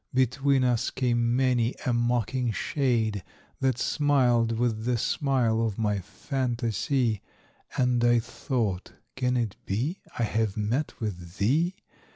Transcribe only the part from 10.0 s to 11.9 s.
I have met with thee?